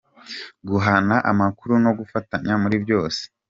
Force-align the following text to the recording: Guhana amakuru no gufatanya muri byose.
Guhana 0.67 1.15
amakuru 1.31 1.73
no 1.83 1.91
gufatanya 1.99 2.53
muri 2.63 2.75
byose. 2.83 3.21